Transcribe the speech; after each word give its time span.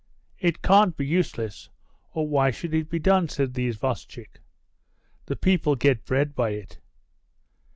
"It 0.39 0.63
can't 0.63 0.97
be 0.97 1.05
useless, 1.05 1.69
or 2.11 2.27
why 2.27 2.49
should 2.49 2.73
it 2.73 2.89
be 2.89 2.97
done?" 2.97 3.29
said 3.29 3.53
the 3.53 3.67
isvostchik. 3.69 4.41
"The 5.27 5.35
people 5.35 5.75
get 5.75 6.05
bread 6.05 6.33
by 6.33 6.53
it." 6.53 6.79